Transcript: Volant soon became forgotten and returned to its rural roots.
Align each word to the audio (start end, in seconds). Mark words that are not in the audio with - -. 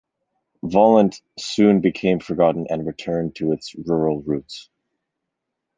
Volant 0.63 1.21
soon 1.37 1.79
became 1.79 2.19
forgotten 2.19 2.65
and 2.71 2.87
returned 2.87 3.35
to 3.35 3.51
its 3.51 3.75
rural 3.85 4.23
roots. 4.23 4.71